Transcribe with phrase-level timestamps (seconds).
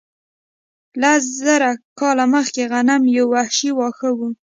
[1.01, 1.69] لس زره
[1.99, 4.19] کاله مخکې غنم یو وحشي واښه و.